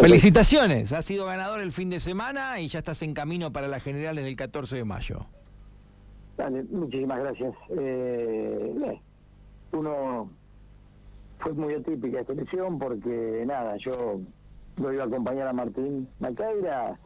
Felicitaciones, 0.00 0.92
has 0.92 1.04
sido 1.04 1.26
ganador 1.26 1.60
el 1.60 1.72
fin 1.72 1.90
de 1.90 2.00
semana 2.00 2.58
y 2.58 2.68
ya 2.68 2.78
estás 2.78 3.02
en 3.02 3.12
camino 3.12 3.52
para 3.52 3.68
las 3.68 3.82
generales 3.82 4.24
del 4.24 4.34
14 4.34 4.76
de 4.76 4.84
mayo. 4.84 5.26
Dale, 6.38 6.62
muchísimas 6.70 7.20
gracias. 7.20 7.54
Eh, 7.78 8.98
uno 9.72 10.30
fue 11.40 11.52
muy 11.52 11.74
atípica 11.74 12.20
esta 12.20 12.32
elección 12.32 12.78
porque 12.78 13.44
nada, 13.46 13.76
yo 13.76 14.20
lo 14.78 14.92
iba 14.92 15.04
a 15.04 15.06
acompañar 15.06 15.48
a 15.48 15.52
Martín 15.52 16.08
Macaira 16.18 16.98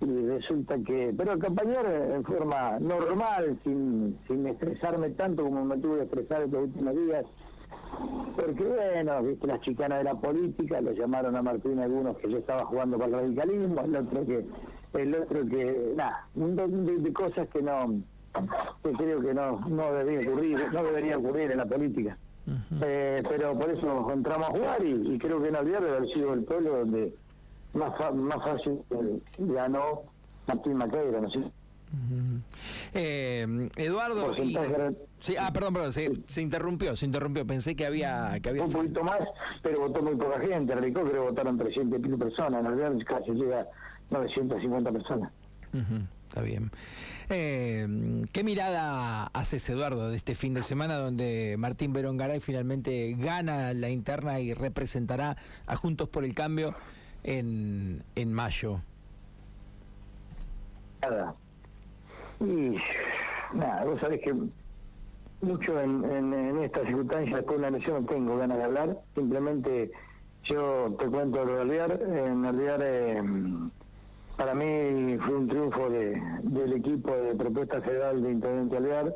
y 0.00 0.26
resulta 0.26 0.76
que, 0.84 1.14
pero 1.16 1.32
acompañar 1.32 1.86
en 1.86 2.24
forma 2.24 2.78
normal, 2.80 3.58
sin, 3.62 4.18
sin 4.26 4.46
estresarme 4.46 5.10
tanto 5.10 5.44
como 5.44 5.64
me 5.64 5.78
tuve 5.78 5.98
que 5.98 6.04
estresar 6.04 6.42
estos 6.42 6.64
últimos 6.64 6.94
días, 6.96 7.24
porque 8.36 8.64
bueno, 8.64 9.22
viste 9.22 9.46
las 9.46 9.60
chicanas 9.60 9.98
de 9.98 10.04
la 10.04 10.14
política, 10.14 10.80
lo 10.80 10.92
llamaron 10.92 11.36
a 11.36 11.42
Martín 11.42 11.78
algunos 11.78 12.16
que 12.18 12.30
yo 12.30 12.38
estaba 12.38 12.64
jugando 12.66 12.98
para 12.98 13.06
el 13.08 13.12
radicalismo, 13.14 13.80
el 13.82 13.96
otro 13.96 14.26
que, 14.26 14.44
el 14.94 15.14
otro 15.14 15.46
que, 15.46 15.92
nada, 15.96 16.28
un 16.34 16.54
montón 16.54 17.02
de, 17.02 17.12
cosas 17.12 17.48
que 17.48 17.62
no, 17.62 18.00
que 18.82 18.92
creo 18.92 19.20
que 19.20 19.34
no, 19.34 19.60
no 19.68 19.92
debería 19.92 20.30
ocurrir, 20.30 20.72
no 20.72 20.82
debería 20.82 21.18
ocurrir 21.18 21.50
en 21.50 21.58
la 21.58 21.66
política. 21.66 22.18
eh, 22.82 23.22
pero 23.28 23.58
por 23.58 23.70
eso 23.70 23.86
nos 23.86 24.04
encontramos 24.04 24.48
a 24.48 24.52
jugar 24.52 24.84
y, 24.84 25.18
creo 25.18 25.42
que 25.42 25.48
en 25.48 25.56
Alvear 25.56 25.82
debe 25.82 25.96
haber 25.96 26.08
sido 26.10 26.32
el 26.34 26.44
pueblo 26.44 26.78
donde 26.78 27.14
más, 27.74 27.92
más 28.14 28.36
fácil 28.36 28.80
ganó 29.38 30.02
Martín 30.46 30.76
Maqueira, 30.76 31.20
¿no 31.20 31.28
eh, 32.94 33.68
Eduardo 33.76 34.34
sí, 35.20 35.36
ah 35.38 35.52
perdón 35.52 35.72
perdón 35.72 35.92
se, 35.92 36.42
interrumpió 36.42 36.96
se 36.96 37.06
interrumpió 37.06 37.46
pensé 37.46 37.76
que 37.76 37.86
había 37.86 38.38
que 38.42 38.50
había 38.50 38.64
un 38.64 38.72
poquito 38.72 39.02
más 39.04 39.20
pero 39.62 39.80
votó 39.80 40.02
muy 40.02 40.16
poca 40.16 40.40
gente 40.40 40.74
Rico 40.74 41.02
creo 41.02 41.12
que 41.12 41.30
votaron 41.30 41.56
300 41.56 42.00
y 42.00 42.16
personas 42.16 42.60
en 42.60 42.76
realidad 42.76 43.06
casi 43.06 43.30
llega 43.30 43.60
a 43.60 43.66
950 44.10 44.92
personas. 44.92 45.32
Está 46.28 46.42
bien. 46.42 46.70
Eh, 47.28 48.22
¿Qué 48.32 48.44
mirada 48.44 49.26
haces, 49.32 49.68
Eduardo, 49.68 50.10
de 50.10 50.16
este 50.16 50.34
fin 50.34 50.54
de 50.54 50.62
semana 50.62 50.96
donde 50.96 51.56
Martín 51.58 51.92
Verón 51.92 52.16
Garay 52.16 52.40
finalmente 52.40 53.14
gana 53.18 53.72
la 53.74 53.90
interna 53.90 54.40
y 54.40 54.54
representará 54.54 55.36
a 55.66 55.76
Juntos 55.76 56.08
por 56.08 56.24
el 56.24 56.34
Cambio 56.34 56.74
en, 57.22 58.04
en 58.14 58.32
mayo? 58.32 58.80
Nada. 61.02 61.34
Y 62.40 62.76
nada, 63.54 63.84
vos 63.84 64.00
sabés 64.00 64.20
que 64.20 64.34
mucho 65.40 65.80
en, 65.80 66.04
en, 66.04 66.58
esta 66.62 66.84
circunstancia 66.84 67.36
después 67.36 67.56
de 67.56 67.58
una 67.58 67.68
elección 67.68 68.02
no 68.02 68.08
tengo 68.08 68.36
ganas 68.36 68.58
de 68.58 68.64
hablar, 68.64 68.98
simplemente 69.14 69.90
yo 70.44 70.94
te 70.98 71.06
cuento 71.06 71.44
lo 71.44 71.54
de 71.54 71.60
Alvear, 71.62 72.02
en 72.02 72.44
Alvear 72.44 72.80
eh, 72.82 73.22
para 74.36 74.54
mí 74.54 75.16
fue 75.24 75.34
un 75.34 75.48
triunfo 75.48 75.88
de, 75.88 76.20
del 76.42 76.74
equipo 76.74 77.10
de 77.16 77.34
propuesta 77.34 77.80
federal 77.80 78.22
de 78.22 78.32
Intendente 78.32 78.76
Alvear, 78.76 79.14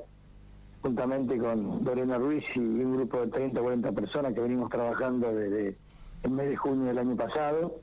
juntamente 0.83 1.37
con 1.37 1.85
Lorena 1.85 2.17
Ruiz 2.17 2.45
y 2.55 2.59
un 2.59 2.97
grupo 2.97 3.21
de 3.21 3.27
30 3.29 3.61
o 3.61 3.65
40 3.65 3.93
personas 3.93 4.35
que 4.35 4.41
venimos 4.41 4.71
trabajando 4.71 5.33
desde 5.35 5.77
el 6.23 6.31
mes 6.31 6.49
de 6.49 6.57
junio 6.57 6.87
del 6.87 6.99
año 6.99 7.17
pasado. 7.17 7.81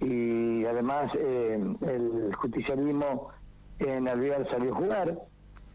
Y 0.00 0.64
además 0.64 1.12
eh, 1.16 1.60
el 1.80 2.34
justicialismo 2.36 3.28
en 3.78 4.08
Alvear 4.08 4.48
salió 4.50 4.72
a 4.72 4.76
jugar. 4.76 5.18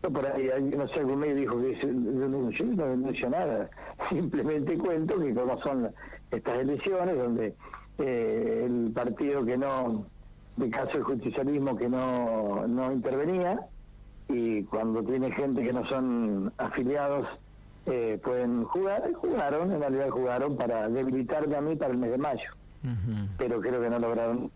por 0.01 0.25
ahí, 0.25 0.49
no 0.75 0.87
sé, 0.89 0.99
algún 0.99 1.19
medio 1.19 1.35
dijo 1.35 1.61
que 1.61 1.75
yo 1.81 1.87
no 1.91 2.87
denuncio 2.87 3.29
nada, 3.29 3.69
simplemente 4.09 4.77
cuento 4.77 5.19
que 5.19 5.33
como 5.33 5.59
son 5.61 5.89
estas 6.31 6.55
elecciones 6.55 7.17
donde 7.17 7.53
eh, 7.99 8.63
el 8.65 8.91
partido 8.93 9.43
que 9.43 9.57
no, 9.57 10.05
de 10.55 10.69
caso 10.69 10.93
del 10.93 11.03
justicialismo 11.03 11.75
que 11.75 11.89
no, 11.89 12.67
no 12.67 12.91
intervenía, 12.91 13.59
y 14.29 14.63
cuando 14.63 15.03
tiene 15.03 15.31
gente 15.31 15.63
que 15.63 15.73
no 15.73 15.85
son 15.87 16.51
afiliados 16.57 17.27
eh, 17.85 18.19
pueden 18.23 18.65
jugar, 18.65 19.11
jugaron, 19.13 19.71
en 19.71 19.79
realidad 19.79 20.09
jugaron 20.09 20.57
para 20.57 20.89
debilitarme 20.89 21.55
a 21.55 21.61
mí 21.61 21.75
para 21.75 21.93
el 21.93 21.97
mes 21.97 22.11
de 22.11 22.17
mayo 22.17 22.57
pero 23.37 23.59
creo 23.59 23.81
que 23.81 23.89
no 23.89 23.99
lograron. 23.99 24.51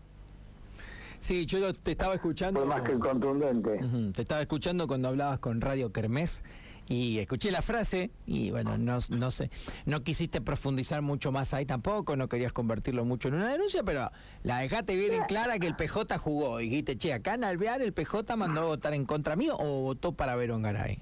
Sí, 1.22 1.46
yo 1.46 1.72
te 1.72 1.92
estaba 1.92 2.14
escuchando. 2.14 2.58
Fue 2.58 2.68
más 2.68 2.82
que 2.82 2.98
contundente. 2.98 3.78
Te 4.12 4.22
estaba 4.22 4.40
escuchando 4.40 4.88
cuando 4.88 5.06
hablabas 5.06 5.38
con 5.38 5.60
Radio 5.60 5.92
Kermés 5.92 6.42
y 6.88 7.20
escuché 7.20 7.52
la 7.52 7.62
frase 7.62 8.10
y 8.26 8.50
bueno, 8.50 8.76
no, 8.76 8.98
no 9.08 9.30
sé, 9.30 9.48
no 9.86 10.02
quisiste 10.02 10.40
profundizar 10.40 11.00
mucho 11.00 11.30
más 11.30 11.54
ahí 11.54 11.64
tampoco, 11.64 12.16
no 12.16 12.28
querías 12.28 12.52
convertirlo 12.52 13.04
mucho 13.04 13.28
en 13.28 13.34
una 13.34 13.52
denuncia, 13.52 13.84
pero 13.84 14.10
la 14.42 14.58
dejaste 14.58 14.96
bien 14.96 15.14
en 15.14 15.22
clara 15.22 15.60
que 15.60 15.68
el 15.68 15.76
PJ 15.76 16.18
jugó 16.18 16.60
y 16.60 16.68
dijiste, 16.68 16.98
che, 16.98 17.12
acá 17.12 17.34
en 17.34 17.44
Alvear 17.44 17.82
el 17.82 17.92
PJ 17.92 18.34
mandó 18.36 18.62
a 18.62 18.64
votar 18.64 18.92
en 18.92 19.04
contra 19.04 19.36
mío 19.36 19.56
o 19.60 19.82
votó 19.82 20.10
para 20.10 20.34
Verón 20.34 20.62
Garay. 20.62 20.98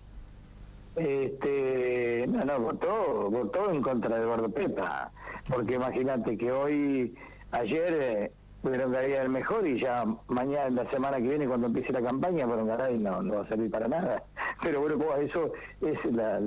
Este, 0.97 2.27
no, 2.29 2.41
no, 2.41 2.61
votó, 2.61 3.31
votó 3.31 3.71
en 3.71 3.81
contra 3.81 4.17
de 4.17 4.23
Eduardo 4.23 4.51
Pepa, 4.51 5.11
porque 5.49 5.77
imagínate 5.77 6.37
que 6.37 6.53
hoy, 6.53 7.15
ayer, 7.53 8.33
Garay 8.63 9.13
el 9.13 9.29
mejor 9.31 9.67
y 9.67 9.81
ya 9.81 10.05
mañana, 10.29 10.83
la 10.83 10.91
semana 10.91 11.17
que 11.17 11.29
viene, 11.29 11.47
cuando 11.47 11.69
empiece 11.69 11.93
la 11.93 12.03
campaña, 12.03 12.47
Verón 12.47 12.69
Garay 12.69 12.99
no, 12.99 13.23
no 13.23 13.37
va 13.37 13.43
a 13.43 13.49
servir 13.49 13.71
para 13.71 13.89
nada. 13.89 14.23
Pero 14.63 14.81
bueno, 14.81 14.99
pues 14.99 15.31
eso 15.31 15.53
es 15.81 16.13
la... 16.13 16.41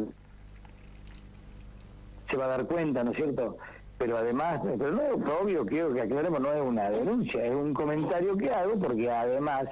se 2.29 2.37
va 2.37 2.45
a 2.45 2.49
dar 2.49 2.65
cuenta, 2.65 3.03
¿no 3.03 3.11
es 3.11 3.17
cierto? 3.17 3.57
Pero 3.97 4.17
además, 4.17 4.59
pero 4.77 4.91
no, 4.91 5.35
obvio, 5.39 5.65
quiero 5.65 5.93
que 5.93 6.01
aclaremos, 6.01 6.41
no 6.41 6.51
es 6.51 6.61
una 6.61 6.89
denuncia, 6.89 7.45
es 7.45 7.53
un 7.53 7.73
comentario 7.73 8.35
que 8.35 8.49
hago 8.49 8.77
porque 8.77 9.09
además 9.09 9.65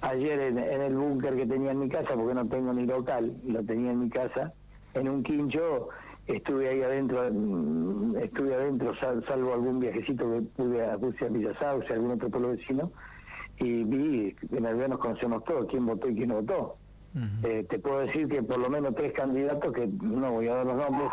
ayer 0.00 0.40
en, 0.40 0.58
el 0.58 0.94
búnker 0.94 1.36
que 1.36 1.46
tenía 1.46 1.70
en 1.70 1.80
mi 1.80 1.88
casa, 1.88 2.14
porque 2.14 2.34
no 2.34 2.46
tengo 2.48 2.72
ni 2.72 2.84
local, 2.84 3.36
lo 3.46 3.62
tenía 3.62 3.92
en 3.92 4.00
mi 4.00 4.10
casa, 4.10 4.52
en 4.94 5.08
un 5.08 5.22
quincho, 5.22 5.88
estuve 6.26 6.68
ahí 6.68 6.82
adentro, 6.82 7.28
mm, 7.30 8.16
estuve 8.16 8.54
adentro, 8.54 8.94
salvo 8.96 9.54
algún 9.54 9.80
viajecito 9.80 10.30
que 10.30 10.42
pude 10.42 10.84
a 10.84 10.96
Rusia, 10.96 11.28
Villa 11.28 11.58
Sauce, 11.58 11.92
algún 11.92 12.12
otro 12.12 12.30
pueblo 12.30 12.50
vecino, 12.50 12.90
y 13.58 13.84
vi, 13.84 14.36
en 14.50 14.64
realidad 14.64 14.88
nos 14.88 14.98
conocemos 14.98 15.44
todos, 15.44 15.66
quién 15.70 15.86
votó 15.86 16.08
y 16.08 16.14
quién 16.14 16.28
no 16.28 16.36
votó. 16.36 16.76
Eh, 17.44 17.64
te 17.70 17.78
puedo 17.78 18.00
decir 18.00 18.26
que 18.26 18.42
por 18.42 18.58
lo 18.58 18.68
menos 18.68 18.92
tres 18.96 19.12
candidatos, 19.12 19.72
que 19.72 19.86
no 19.86 20.32
voy 20.32 20.48
a 20.48 20.54
dar 20.56 20.66
los 20.66 20.76
nombres, 20.76 21.10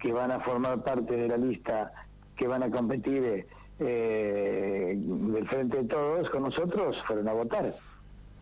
que 0.00 0.12
van 0.12 0.32
a 0.32 0.40
formar 0.40 0.82
parte 0.82 1.16
de 1.16 1.28
la 1.28 1.36
lista, 1.36 1.92
que 2.36 2.48
van 2.48 2.64
a 2.64 2.70
competir 2.70 3.46
eh, 3.78 4.94
del 4.98 5.48
frente 5.48 5.76
de 5.76 5.84
todos 5.84 6.28
con 6.30 6.42
nosotros, 6.42 6.96
fueron 7.06 7.28
a 7.28 7.32
votar 7.32 7.72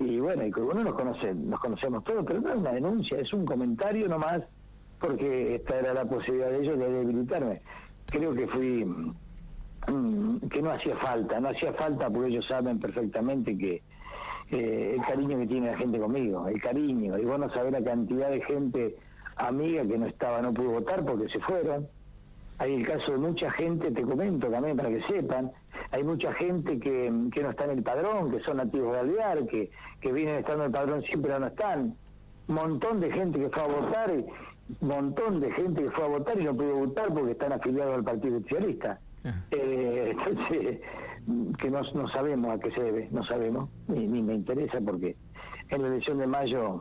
y 0.05 0.19
bueno, 0.19 0.45
y 0.47 0.53
uno 0.61 0.83
nos 0.83 0.95
conoce, 0.95 1.35
nos 1.35 1.61
conocemos 1.61 2.05
todos, 2.05 2.25
pero 2.27 2.41
no 2.41 2.51
es 2.51 2.57
una 2.57 2.73
denuncia, 2.73 3.19
es 3.19 3.33
un 3.33 3.45
comentario 3.45 4.09
nomás, 4.09 4.43
porque 5.03 5.57
esta 5.57 5.81
era 5.81 5.95
la 5.95 6.05
posibilidad 6.05 6.51
de 6.51 6.61
ellos 6.61 6.79
de 6.79 6.91
debilitarme. 6.91 7.61
Creo 8.07 8.33
que 8.35 8.47
fui, 8.47 8.85
mm, 8.85 10.49
que 10.49 10.63
no 10.63 10.71
hacía 10.71 10.97
falta, 10.97 11.41
no 11.41 11.49
hacía 11.49 11.73
falta 11.73 12.09
porque 12.09 12.29
ellos 12.29 12.47
saben 12.47 12.79
perfectamente 12.79 13.59
que 13.59 13.83
eh, 14.51 14.95
el 14.97 15.03
cariño 15.03 15.39
que 15.39 15.47
tiene 15.47 15.73
la 15.73 15.79
gente 15.79 15.99
conmigo, 15.99 16.47
el 16.47 16.61
cariño, 16.61 17.19
y 17.19 17.25
vos 17.25 17.39
no 17.39 17.51
sabés 17.51 17.73
la 17.73 17.83
cantidad 17.83 18.31
de 18.31 18.43
gente 18.43 18.97
amiga 19.37 19.83
que 19.87 19.99
no 19.99 20.07
estaba, 20.07 20.41
no 20.41 20.53
pudo 20.53 20.73
votar 20.73 21.05
porque 21.05 21.29
se 21.29 21.41
fueron. 21.41 21.89
Hay 22.59 22.75
el 22.75 22.87
caso 22.87 23.13
de 23.13 23.19
mucha 23.19 23.51
gente, 23.51 23.91
te 23.91 24.03
comento 24.03 24.49
también 24.49 24.77
para 24.77 24.91
que 24.91 25.03
sepan, 25.05 25.51
hay 25.91 26.05
mucha 26.05 26.33
gente 26.35 26.79
que, 26.79 27.13
que 27.33 27.43
no 27.43 27.51
está 27.51 27.65
en 27.65 27.71
el 27.79 27.83
padrón, 27.83 28.31
que 28.31 28.41
son 28.41 28.59
nativos 28.59 28.93
de 28.93 29.01
Alvear, 29.01 29.47
que, 29.47 29.71
que 30.01 30.13
vienen 30.13 30.37
estando 30.37 30.65
en 30.65 30.71
el 30.71 30.73
padrón 30.73 31.03
siempre 31.03 31.39
no 31.39 31.47
están. 31.47 31.97
Montón 32.47 33.01
de 33.01 33.11
gente 33.11 33.41
que 33.41 33.49
fue 33.49 33.63
a 33.63 33.67
votar, 33.67 34.15
y 34.15 34.27
montón 34.81 35.41
de 35.41 35.51
gente 35.53 35.83
que 35.83 35.91
fue 35.91 36.05
a 36.05 36.09
votar 36.09 36.41
y 36.41 36.45
no 36.45 36.55
pudo 36.55 36.77
votar 36.77 37.13
porque 37.13 37.33
están 37.33 37.53
afiliados 37.53 37.95
al 37.95 38.05
Partido 38.05 38.41
Socialista. 38.41 38.99
Ah. 39.25 39.35
Eh, 39.51 40.17
entonces, 40.17 40.81
que 41.59 41.71
no, 41.71 41.81
no 41.95 42.09
sabemos 42.09 42.55
a 42.55 42.59
qué 42.59 42.71
se 42.73 42.83
debe, 42.83 43.09
no 43.13 43.25
sabemos, 43.25 43.69
ni, 43.89 44.07
ni 44.07 44.23
me 44.23 44.35
interesa 44.35 44.81
porque 44.81 45.17
en 45.69 45.83
la 45.83 45.89
elección 45.89 46.19
de 46.19 46.27
mayo 46.27 46.81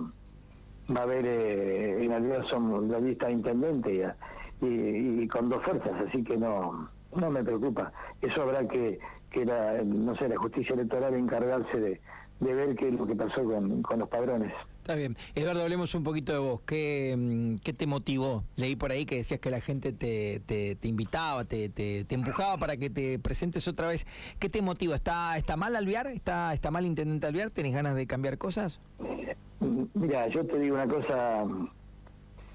va 0.96 1.02
a 1.02 1.04
haber, 1.04 1.26
eh, 1.26 2.04
en 2.04 2.10
realidad 2.10 2.44
son 2.50 2.90
la 2.90 3.00
lista 3.00 3.28
de 3.28 3.34
intendente 3.34 4.14
y, 4.62 4.66
y 4.66 5.28
con 5.28 5.50
dos 5.50 5.64
fuerzas, 5.64 5.94
así 6.08 6.24
que 6.24 6.38
no 6.38 6.90
no 7.16 7.30
me 7.30 7.44
preocupa. 7.44 7.92
Eso 8.22 8.44
habrá 8.44 8.68
que, 8.68 9.00
que 9.30 9.46
la, 9.46 9.82
no 9.84 10.16
sé, 10.16 10.30
la 10.30 10.38
justicia 10.38 10.74
electoral 10.74 11.14
encargarse 11.14 11.80
de, 11.80 12.02
de 12.40 12.54
ver 12.54 12.76
qué 12.76 12.90
es 12.90 12.94
lo 12.94 13.06
que 13.06 13.16
pasó 13.16 13.44
con, 13.44 13.82
con 13.82 14.00
los 14.00 14.10
padrones. 14.10 14.54
Bien. 14.96 15.16
Eduardo, 15.36 15.62
hablemos 15.64 15.96
un 15.96 16.04
poquito 16.04 16.34
de 16.34 16.40
vos. 16.40 16.62
¿Qué, 16.66 17.16
mm, 17.18 17.56
qué 17.64 17.74
te 17.74 17.88
motivó? 17.88 18.44
Leí 18.56 18.76
por 18.76 18.92
ahí 18.92 19.06
que 19.06 19.16
decías 19.16 19.40
que 19.40 19.50
la 19.50 19.62
gente 19.62 19.92
te, 19.92 20.78
invitaba, 20.84 21.46
te, 21.46 22.06
empujaba 22.10 22.58
para 22.58 22.78
que 22.78 22.90
te 22.90 23.20
presentes 23.20 23.68
otra 23.68 23.88
vez. 23.88 24.06
¿Qué 24.40 24.50
te 24.50 24.62
motiva? 24.62 24.96
¿Está, 24.96 25.38
está 25.38 25.56
mal 25.56 25.76
Alviar? 25.76 26.08
¿Está, 26.08 26.54
¿Está 26.54 26.72
mal 26.72 26.86
Intendente 26.86 27.28
Alviar? 27.28 27.52
¿Tenés 27.52 27.74
ganas 27.74 27.96
de 27.96 28.08
cambiar 28.08 28.38
cosas? 28.38 28.80
Mira, 29.94 30.28
yo 30.28 30.46
te 30.46 30.60
digo 30.60 30.76
una 30.76 30.88
cosa. 30.88 31.46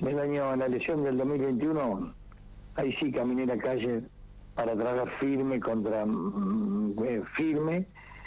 El 0.01 0.19
año, 0.19 0.53
en 0.53 0.59
la 0.59 0.67
elección 0.67 1.05
del 1.05 1.17
2021, 1.17 2.13
ahí 2.75 2.95
sí 3.01 3.11
caminé 3.11 3.47
la 3.47 3.57
calle 3.57 4.03
para 4.55 4.75
trabajar 4.75 5.11
firme 5.21 5.61
contra 5.61 6.05
mm, 6.05 6.95
eh, 7.05 7.23
firme, 7.37 7.87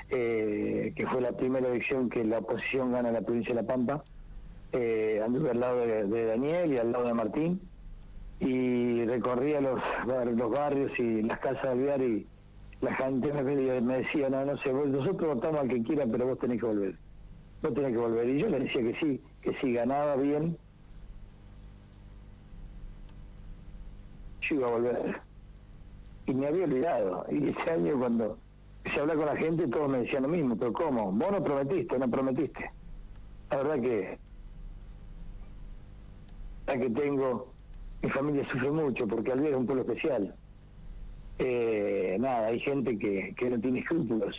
eh, 0.10 0.94
que 0.96 1.08
fue 1.08 1.22
la 1.22 1.32
primera 1.32 1.68
elección 1.68 2.10
que 2.10 2.24
la 2.24 2.40
oposición 2.40 2.92
gana 2.92 3.10
en 3.10 3.16
la 3.16 3.22
provincia 3.22 3.54
de 3.54 3.62
La 3.62 3.68
Pampa. 3.68 4.04
Eh, 4.72 5.22
anduve 5.24 5.52
al 5.52 5.60
lado 5.60 5.86
de, 5.86 6.26
Daniel 6.26 6.74
y 6.74 6.78
al 6.78 6.92
lado 6.92 7.06
de 7.06 7.14
Martín 7.14 7.62
y 8.40 9.04
recorría 9.06 9.60
los, 9.62 9.82
los 10.06 10.52
barrios 10.52 10.92
y 11.00 11.24
las 11.24 11.40
casas 11.40 11.64
de 11.64 11.70
Alvear 11.70 12.02
y 12.02 12.28
la 12.82 12.96
gente 12.96 13.34
me, 13.34 13.98
decía, 13.98 14.30
no, 14.30 14.46
no 14.46 14.58
sé, 14.58 14.72
nosotros 14.72 15.36
votamos 15.36 15.62
al 15.62 15.68
que 15.68 15.84
quiera, 15.84 16.06
pero 16.10 16.28
vos 16.28 16.40
tenés 16.40 16.60
que 16.60 16.66
volver. 16.66 16.96
Vos 17.62 17.74
tenés 17.74 17.92
que 17.92 17.98
volver. 17.98 18.30
Y 18.30 18.40
yo 18.40 18.50
le 18.50 18.60
decía 18.60 18.82
que 18.82 18.96
sí, 19.00 19.22
que 19.42 19.54
si 19.56 19.74
ganaba 19.74 20.16
bien, 20.16 20.58
yo 24.42 24.56
iba 24.56 24.68
a 24.68 24.72
volver. 24.72 25.22
Y 26.26 26.34
me 26.34 26.48
había 26.48 26.64
olvidado. 26.64 27.26
Y 27.30 27.50
ese 27.50 27.72
año 27.72 28.00
cuando 28.00 28.38
se 28.86 29.00
habla 29.00 29.16
con 29.16 29.26
la 29.26 29.36
gente, 29.36 29.68
todos 29.68 29.90
me 29.90 30.00
decían 30.00 30.24
lo 30.24 30.30
mismo, 30.30 30.56
pero 30.58 30.74
¿cómo? 30.74 31.12
Vos 31.12 31.31
no 31.31 31.44
prometiste, 31.44 32.00
no 32.00 32.10
prometiste. 32.10 32.72
La 33.52 33.58
verdad 33.58 33.81
que 33.81 34.18
la 36.68 36.78
que 36.78 36.90
tengo, 36.90 37.52
mi 38.02 38.10
familia 38.10 38.48
sufre 38.52 38.72
mucho 38.72 39.08
porque 39.08 39.31
Alvear 39.31 39.54
es 39.54 39.58
un 39.58 39.66
pueblo 39.66 39.84
especial. 39.84 40.36
Eh, 41.40 42.18
nada, 42.20 42.48
hay 42.48 42.60
gente 42.60 42.98
que, 42.98 43.34
que 43.36 43.50
no 43.50 43.60
tiene 43.60 43.80
escrúpulos. 43.80 44.36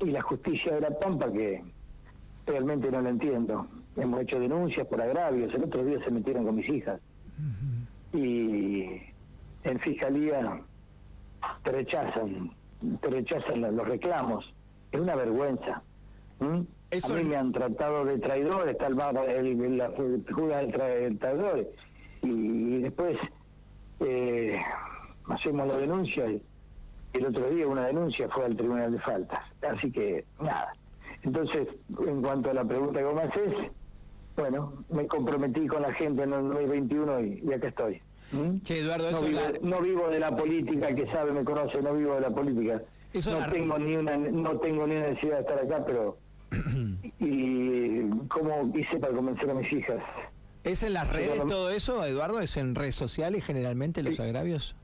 Y 0.00 0.06
la 0.06 0.22
justicia 0.22 0.74
de 0.74 0.80
la 0.80 0.98
Pampa 0.98 1.30
que 1.30 1.62
realmente 2.46 2.90
no 2.90 3.00
la 3.00 3.10
entiendo. 3.10 3.66
Hemos 3.96 4.22
hecho 4.22 4.40
denuncias 4.40 4.86
por 4.86 5.00
agravios, 5.00 5.54
el 5.54 5.64
otro 5.64 5.84
día 5.84 6.02
se 6.04 6.10
metieron 6.10 6.44
con 6.44 6.56
mis 6.56 6.68
hijas. 6.68 7.00
Y 8.12 9.00
en 9.64 9.78
fiscalía 9.80 10.60
te 11.62 11.72
rechazan, 11.72 12.50
te 13.00 13.08
rechazan 13.08 13.76
los 13.76 13.88
reclamos. 13.88 14.52
Es 14.90 15.00
una 15.00 15.14
vergüenza. 15.14 15.82
A 16.40 17.08
mí 17.14 17.24
me 17.24 17.36
han 17.36 17.52
tratado 17.52 18.04
de 18.04 18.18
traidor, 18.18 18.68
está 18.68 18.88
el, 18.88 18.98
el, 19.62 19.78
la 19.78 19.88
del 19.88 21.18
traidor. 21.18 21.68
Y, 22.22 22.82
después 22.82 23.16
eh, 24.00 24.60
hacemos 25.28 25.66
la 25.66 25.76
denuncia 25.76 26.30
y 26.30 26.42
el 27.14 27.26
otro 27.26 27.48
día 27.50 27.66
una 27.66 27.86
denuncia 27.86 28.28
fue 28.28 28.44
al 28.44 28.56
Tribunal 28.56 28.92
de 28.92 28.98
Faltas. 29.00 29.40
Así 29.62 29.90
que, 29.90 30.24
nada. 30.40 30.72
Entonces, 31.22 31.68
en 32.06 32.20
cuanto 32.22 32.50
a 32.50 32.54
la 32.54 32.64
pregunta 32.64 32.98
que 32.98 33.04
vos 33.04 33.14
me 33.14 33.22
haces, 33.22 33.54
bueno, 34.36 34.72
me 34.90 35.06
comprometí 35.06 35.66
con 35.66 35.82
la 35.82 35.92
gente 35.94 36.22
en 36.24 36.32
el 36.32 36.48
2021 36.48 37.20
y, 37.20 37.42
y 37.44 37.52
acá 37.52 37.68
estoy. 37.68 38.02
¿Mm? 38.32 38.62
Che, 38.62 38.80
Eduardo, 38.80 39.10
no, 39.10 39.20
vivo, 39.20 39.40
no 39.62 39.80
vivo 39.80 40.08
de 40.08 40.18
la 40.18 40.34
política, 40.34 40.94
que 40.94 41.06
sabe, 41.06 41.32
me 41.32 41.44
conoce, 41.44 41.80
no 41.82 41.94
vivo 41.94 42.14
de 42.14 42.20
la 42.22 42.30
política. 42.30 42.82
no 43.14 43.50
tengo 43.50 43.78
ni 43.78 43.96
una 43.96 44.16
no 44.16 44.58
tengo 44.58 44.86
ni 44.86 44.94
necesidad 44.94 45.36
de 45.36 45.40
estar 45.40 45.58
acá, 45.58 45.84
pero 45.84 46.18
y 47.20 48.08
cómo 48.28 48.72
hice 48.74 48.98
para 48.98 49.14
convencer 49.14 49.50
a 49.50 49.54
mis 49.54 49.72
hijas. 49.72 50.02
¿Es 50.64 50.82
en 50.82 50.92
las 50.92 51.10
redes 51.10 51.44
todo 51.46 51.70
eso, 51.70 52.04
Eduardo? 52.04 52.40
¿Es 52.40 52.56
en 52.56 52.74
redes 52.74 52.94
sociales 52.94 53.44
generalmente 53.44 54.02
los 54.02 54.18
agravios? 54.20 54.76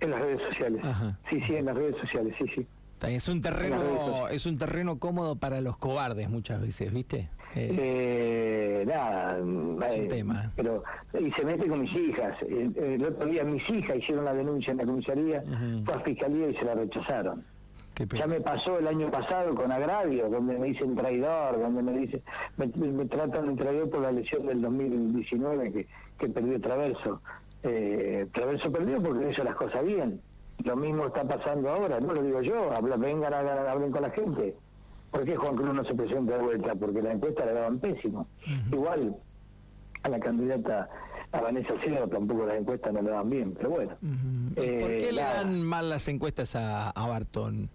En 0.00 0.10
las 0.10 0.20
redes 0.20 0.42
sociales. 0.50 0.82
Sí, 1.30 1.40
sí, 1.46 1.56
en 1.56 1.64
las 1.64 1.74
redes 1.74 1.96
sociales, 2.00 2.34
sí, 2.38 2.44
sí. 2.54 2.66
Es 3.02 3.28
un 3.28 3.40
terreno, 3.40 4.28
es 4.28 4.46
un 4.46 4.58
terreno 4.58 4.98
cómodo 4.98 5.36
para 5.36 5.60
los 5.60 5.76
cobardes 5.76 6.28
muchas 6.28 6.60
veces, 6.60 6.92
¿viste? 6.92 7.30
Eh, 7.56 8.84
nada, 8.86 9.38
eh, 9.94 10.06
tema. 10.08 10.52
Pero, 10.56 10.82
y 11.18 11.30
se 11.32 11.44
mete 11.44 11.66
con 11.66 11.80
mis 11.80 11.92
hijas. 11.94 12.36
El, 12.42 13.04
otro 13.04 13.26
día 13.26 13.44
mis 13.44 13.68
hijas 13.70 13.96
hicieron 13.96 14.24
la 14.24 14.34
denuncia 14.34 14.72
en 14.72 14.78
la 14.78 14.84
comisaría, 14.84 15.42
fue 15.84 15.94
a 15.94 16.00
fiscalía 16.00 16.50
y 16.50 16.54
se 16.56 16.64
la 16.64 16.74
rechazaron. 16.74 17.44
Ya 18.12 18.26
me 18.26 18.42
pasó 18.42 18.78
el 18.78 18.86
año 18.88 19.10
pasado 19.10 19.54
con 19.54 19.72
agravio, 19.72 20.28
donde 20.28 20.58
me 20.58 20.66
dicen 20.66 20.94
traidor, 20.94 21.58
donde 21.58 21.82
me 21.82 21.92
dicen, 21.92 22.22
me, 22.58 23.06
tratan 23.06 23.56
de 23.56 23.62
traidor 23.62 23.88
por 23.88 24.02
la 24.02 24.12
lesión 24.12 24.46
del 24.46 24.60
2019 24.60 25.72
que, 25.72 25.86
que 26.18 26.28
perdió 26.28 26.60
Traverso. 26.60 27.22
Eh, 27.62 28.26
Traverso 28.34 28.70
perdió 28.70 29.02
porque 29.02 29.30
hizo 29.30 29.42
las 29.44 29.54
cosas 29.54 29.82
bien. 29.82 30.20
Lo 30.62 30.76
mismo 30.76 31.06
está 31.06 31.24
pasando 31.24 31.70
ahora, 31.70 31.98
no 31.98 32.12
lo 32.12 32.22
digo 32.22 32.42
yo, 32.42 32.70
habla, 32.72 32.96
vengan, 32.96 33.32
a, 33.32 33.70
hablen 33.70 33.90
con 33.90 34.02
la 34.02 34.10
gente. 34.10 34.54
¿Por 35.16 35.24
qué 35.24 35.34
Juan 35.34 35.56
Cruz 35.56 35.74
no 35.74 35.82
se 35.82 35.94
presenta 35.94 36.36
de 36.36 36.42
vuelta? 36.42 36.74
Porque 36.74 37.00
la 37.00 37.12
encuesta 37.12 37.46
la 37.46 37.52
daban 37.54 37.78
pésimo. 37.78 38.28
Igual 38.70 39.16
a 40.02 40.08
la 40.10 40.20
candidata 40.20 40.90
a 41.32 41.40
Vanessa 41.40 41.72
Cero 41.82 42.06
tampoco 42.06 42.44
las 42.44 42.58
encuestas 42.58 42.92
no 42.92 43.00
le 43.00 43.10
dan 43.10 43.30
bien, 43.30 43.54
pero 43.54 43.70
bueno. 43.70 43.96
¿Por 44.54 44.88
qué 44.98 45.10
le 45.12 45.22
eh, 45.22 45.24
dan 45.24 45.62
mal 45.62 45.88
las 45.88 46.06
encuestas 46.08 46.54
a, 46.54 46.90
a 46.90 47.06
Barton? 47.06 47.70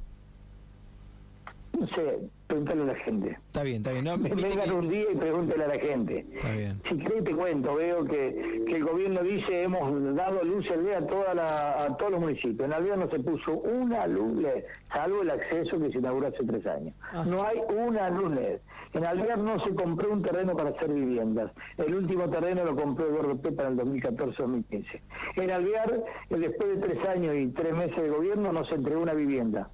No 1.79 1.87
sé, 1.87 2.19
pregúntale 2.51 2.81
a 2.81 2.85
la 2.85 2.95
gente. 2.95 3.37
Está 3.47 3.63
bien, 3.63 3.77
está 3.77 3.91
bien. 3.91 4.03
No, 4.03 4.17
Vengan 4.17 4.71
un 4.71 4.89
día 4.89 5.05
y 5.11 5.15
pregúntale 5.15 5.63
a 5.63 5.67
la 5.67 5.79
gente. 5.79 6.25
Está 6.33 6.51
bien. 6.51 6.81
Si 6.87 6.97
crees 6.97 7.23
te 7.23 7.33
cuento, 7.33 7.75
veo 7.75 8.03
que, 8.03 8.63
que 8.67 8.75
el 8.75 8.83
gobierno 8.83 9.23
dice 9.23 9.63
hemos 9.63 10.15
dado 10.15 10.43
luz 10.43 10.69
al 10.69 10.83
día 10.83 10.97
a, 10.97 11.07
toda 11.07 11.33
la, 11.33 11.83
a 11.83 11.97
todos 11.97 12.11
los 12.11 12.19
municipios. 12.19 12.67
En 12.67 12.73
Alvear 12.73 12.97
no 12.97 13.09
se 13.09 13.19
puso 13.19 13.53
una 13.53 14.05
luz 14.07 14.45
salvo 14.93 15.21
el 15.21 15.29
acceso 15.29 15.79
que 15.79 15.91
se 15.91 15.99
inauguró 15.99 16.27
hace 16.27 16.43
tres 16.43 16.65
años. 16.67 16.93
No 17.25 17.43
hay 17.45 17.59
una 17.69 18.09
luz 18.09 18.33
En 18.93 19.05
Alvear 19.05 19.39
no 19.39 19.63
se 19.63 19.73
compró 19.73 20.11
un 20.11 20.21
terreno 20.21 20.55
para 20.55 20.71
hacer 20.71 20.91
viviendas. 20.91 21.51
El 21.77 21.95
último 21.95 22.29
terreno 22.29 22.65
lo 22.65 22.75
compró 22.75 23.07
Eduardo 23.07 23.37
Pepa 23.37 23.67
en 23.67 23.79
el 23.79 24.01
2014-2015. 24.01 24.85
En 25.37 25.51
Alvear, 25.51 26.03
después 26.29 26.69
de 26.69 26.87
tres 26.87 27.07
años 27.07 27.35
y 27.35 27.47
tres 27.47 27.73
meses 27.73 28.01
de 28.01 28.09
gobierno, 28.09 28.51
no 28.51 28.65
se 28.65 28.75
entregó 28.75 29.01
una 29.01 29.13
vivienda. 29.13 29.69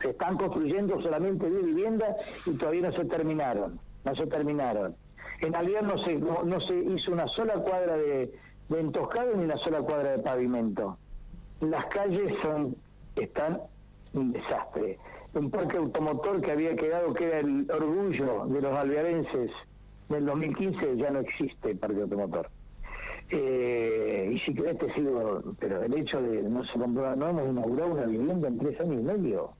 Se 0.00 0.10
están 0.10 0.36
construyendo 0.36 1.00
solamente 1.02 1.50
10 1.50 1.64
viviendas 1.66 2.16
y 2.46 2.52
todavía 2.52 2.88
no 2.88 2.92
se 2.96 3.04
terminaron, 3.04 3.78
no 4.04 4.14
se 4.14 4.26
terminaron. 4.26 4.96
En 5.40 5.54
Alvear 5.54 5.84
no 5.84 5.98
se, 5.98 6.16
no, 6.16 6.60
se 6.60 6.74
hizo 6.74 7.12
una 7.12 7.26
sola 7.28 7.54
cuadra 7.54 7.96
de, 7.96 8.32
de 8.68 8.80
entojado 8.80 9.36
ni 9.36 9.44
una 9.44 9.58
sola 9.58 9.80
cuadra 9.80 10.12
de 10.12 10.18
pavimento. 10.20 10.96
Las 11.60 11.84
calles 11.86 12.32
son 12.42 12.76
están 13.16 13.60
un 14.12 14.32
desastre. 14.32 14.98
Un 15.34 15.50
parque 15.50 15.76
automotor 15.76 16.40
que 16.40 16.52
había 16.52 16.76
quedado, 16.76 17.12
que 17.12 17.24
era 17.26 17.38
el 17.40 17.68
orgullo 17.70 18.46
de 18.46 18.60
los 18.60 18.72
alvearenses 18.72 19.50
del 20.08 20.26
2015, 20.26 20.96
ya 20.96 21.10
no 21.10 21.20
existe 21.20 21.74
parque 21.74 22.02
automotor. 22.02 22.48
Eh, 23.36 24.30
y 24.32 24.38
si 24.40 24.54
querés 24.54 24.78
te 24.78 24.94
sigo, 24.94 25.42
pero 25.58 25.82
el 25.82 25.92
hecho 25.94 26.22
de 26.22 26.40
no 26.44 26.64
se 26.66 26.78
compró, 26.78 27.16
no 27.16 27.30
hemos 27.30 27.48
inaugurado 27.48 27.90
una 27.90 28.04
vivienda 28.06 28.46
en 28.46 28.58
tres 28.58 28.80
años 28.80 29.00
y 29.00 29.02
medio, 29.02 29.50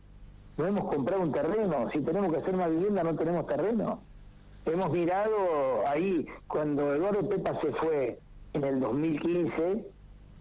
no 0.57 0.67
hemos 0.67 0.85
comprado 0.95 1.23
un 1.23 1.33
terreno, 1.33 1.91
si 1.93 1.99
tenemos 2.03 2.33
que 2.33 2.39
hacer 2.39 2.55
una 2.55 2.69
vivienda 2.69 3.03
no 3.03 3.17
tenemos 3.17 3.49
terreno. 3.49 4.01
Hemos 4.65 4.93
mirado 4.93 5.89
ahí, 5.89 6.25
cuando 6.47 6.95
Eduardo 6.95 7.29
Pepa 7.29 7.61
se 7.61 7.73
fue 7.73 8.21
en 8.53 8.63
el 8.63 8.79
2015, 8.79 9.85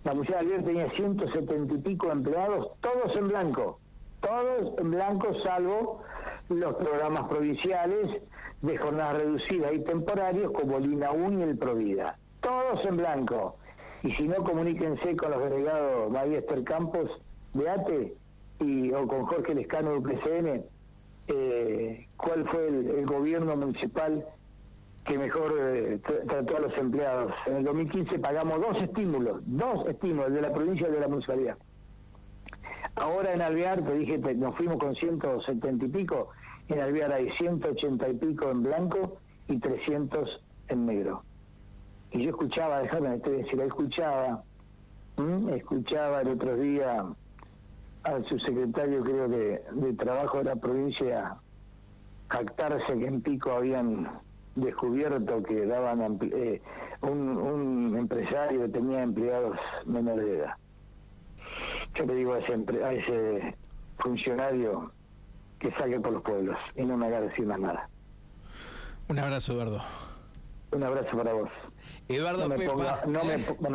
la 0.03 0.13
Museo 0.13 0.37
de 0.37 0.59
tenía 0.59 0.91
170 0.91 1.73
y 1.73 1.77
pico 1.79 2.11
empleados, 2.11 2.67
todos 2.81 3.15
en 3.15 3.29
blanco, 3.29 3.79
todos 4.21 4.77
en 4.77 4.91
blanco 4.91 5.33
salvo 5.43 6.03
los 6.49 6.75
programas 6.75 7.27
provinciales 7.27 8.21
de 8.61 8.77
jornadas 8.77 9.23
reducidas 9.23 9.73
y 9.73 9.79
temporarios 9.79 10.51
como 10.51 10.77
el 10.77 10.93
INAUN 10.93 11.39
y 11.39 11.41
el 11.41 11.57
Provida 11.57 12.19
todos 12.43 12.85
en 12.85 12.97
blanco. 12.97 13.57
Y 14.03 14.11
si 14.13 14.27
no, 14.27 14.43
comuníquense 14.43 15.15
con 15.15 15.31
los 15.31 15.49
delegados 15.49 16.13
Esther 16.27 16.63
Campos 16.63 17.09
de 17.53 17.69
ATE 17.69 18.13
y, 18.59 18.91
o 18.91 19.07
con 19.07 19.25
Jorge 19.25 19.55
Lescano 19.55 19.91
de 19.91 19.97
UPCN, 19.97 20.65
eh, 21.29 22.07
cuál 22.17 22.47
fue 22.49 22.67
el, 22.67 23.05
gobierno 23.05 23.55
municipal 23.55 24.25
que 25.05 25.17
mejor 25.17 25.55
eh, 25.57 25.99
trató 26.27 26.57
a 26.57 26.59
los 26.59 26.77
empleados. 26.77 27.33
En 27.47 27.57
el 27.57 27.63
2015 27.63 28.19
pagamos 28.19 28.59
dos 28.59 28.81
estímulos, 28.81 29.41
dos 29.45 29.87
estímulos 29.87 30.33
de 30.33 30.41
la 30.41 30.53
provincia 30.53 30.87
y 30.87 30.91
de 30.91 30.99
la 30.99 31.07
municipalidad. 31.07 31.57
Ahora 32.95 33.33
en 33.33 33.41
Alvear, 33.41 33.83
te 33.83 33.95
dije, 33.95 34.17
nos 34.17 34.55
fuimos 34.55 34.77
con 34.77 34.95
170 34.95 35.85
y 35.85 35.87
pico, 35.89 36.29
en 36.67 36.79
Alvear 36.79 37.13
hay 37.13 37.31
180 37.31 38.09
y 38.09 38.13
pico 38.13 38.51
en 38.51 38.63
blanco 38.63 39.17
y 39.47 39.59
300 39.59 40.41
en 40.67 40.85
negro 40.85 41.23
y 42.13 42.23
yo 42.23 42.29
escuchaba, 42.29 42.79
déjame 42.79 43.17
decir, 43.17 43.59
escuchaba, 43.59 44.43
escuchaba 45.51 46.21
el 46.21 46.29
otro 46.29 46.55
día 46.57 47.05
al 48.03 48.25
subsecretario, 48.25 49.03
creo 49.03 49.29
que 49.29 49.61
de 49.71 49.93
Trabajo 49.93 50.37
de 50.37 50.43
la 50.43 50.55
provincia, 50.55 51.35
jactarse 52.29 52.99
que 52.99 53.07
en 53.07 53.21
Pico 53.21 53.51
habían 53.51 54.19
descubierto 54.55 55.41
que 55.41 55.65
daban 55.65 56.19
eh, 56.21 56.61
un, 57.01 57.97
empresario 57.97 58.69
tenía 58.69 59.01
empleados 59.01 59.57
menores 59.85 60.25
de 60.25 60.37
edad. 60.37 60.55
Yo 61.95 62.05
le 62.05 62.15
digo 62.15 62.33
a 62.33 62.39
ese, 62.39 62.53
a 62.83 62.93
ese 62.93 63.57
funcionario 63.97 64.91
que 65.59 65.71
salga 65.71 65.99
por 65.99 66.13
los 66.13 66.21
pueblos 66.21 66.57
y 66.75 66.83
no 66.83 66.97
me 66.97 67.07
haga 67.07 67.21
decir 67.21 67.45
más 67.45 67.59
nada. 67.59 67.89
Un 69.07 69.19
abrazo, 69.19 69.53
Eduardo. 69.53 69.81
Un 70.71 70.83
abrazo 70.83 71.17
para 71.17 71.33
vos. 71.33 71.49
Eduardo 72.07 72.49
Pepa. 72.49 73.01
no 73.07 73.23
me, 73.23 73.35